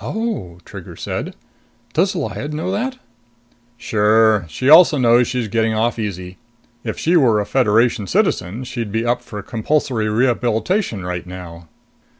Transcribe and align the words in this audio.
"Oh," 0.00 0.58
Trigger 0.64 0.96
said. 0.96 1.36
"Does 1.92 2.16
Lyad 2.16 2.52
know 2.52 2.72
that?" 2.72 2.96
"Sure. 3.78 4.44
She 4.48 4.68
also 4.68 4.98
knows 4.98 5.28
she's 5.28 5.46
getting 5.46 5.74
off 5.74 5.96
easy. 5.96 6.38
If 6.82 6.98
she 6.98 7.16
were 7.16 7.38
a 7.38 7.46
Federation 7.46 8.08
citizen, 8.08 8.64
she'd 8.64 8.90
be 8.90 9.06
up 9.06 9.22
for 9.22 9.40
compulsory 9.44 10.08
rehabilitation 10.08 11.04
right 11.04 11.24
now." 11.24 11.68